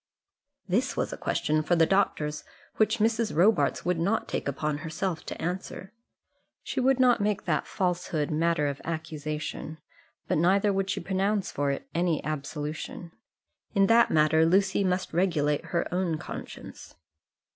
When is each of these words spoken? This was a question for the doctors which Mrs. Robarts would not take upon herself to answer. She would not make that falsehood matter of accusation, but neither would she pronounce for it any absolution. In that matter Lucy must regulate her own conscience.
This 0.67 0.97
was 0.97 1.13
a 1.13 1.15
question 1.15 1.61
for 1.61 1.75
the 1.75 1.85
doctors 1.85 2.43
which 2.77 2.97
Mrs. 2.97 3.35
Robarts 3.35 3.85
would 3.85 3.99
not 3.99 4.27
take 4.27 4.47
upon 4.47 4.79
herself 4.79 5.23
to 5.27 5.39
answer. 5.39 5.93
She 6.63 6.79
would 6.79 6.99
not 6.99 7.21
make 7.21 7.45
that 7.45 7.67
falsehood 7.67 8.31
matter 8.31 8.65
of 8.65 8.81
accusation, 8.83 9.77
but 10.27 10.39
neither 10.39 10.73
would 10.73 10.89
she 10.89 11.01
pronounce 11.01 11.51
for 11.51 11.69
it 11.69 11.87
any 11.93 12.23
absolution. 12.25 13.11
In 13.75 13.85
that 13.85 14.09
matter 14.09 14.43
Lucy 14.43 14.83
must 14.83 15.13
regulate 15.13 15.65
her 15.65 15.87
own 15.93 16.17
conscience. 16.17 16.95